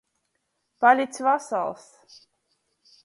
Palic 0.79 1.19
vasals! 1.27 1.87